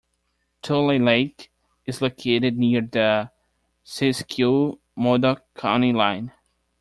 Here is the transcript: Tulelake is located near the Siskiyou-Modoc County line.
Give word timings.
Tulelake 0.63 1.49
is 1.85 2.01
located 2.01 2.57
near 2.57 2.81
the 2.81 3.29
Siskiyou-Modoc 3.83 5.45
County 5.53 5.93
line. 5.93 6.31